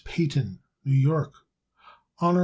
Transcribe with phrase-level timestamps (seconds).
[0.03, 1.33] Paton, New York.
[2.17, 2.39] Hon.